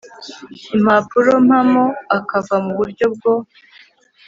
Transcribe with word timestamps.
impapuro 0.75 1.31
mpamo 1.47 1.85
akava 2.17 2.55
mu 2.65 2.71
buryo 2.79 3.05
bwo 3.15 3.33